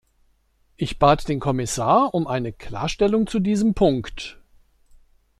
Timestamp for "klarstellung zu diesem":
2.51-3.75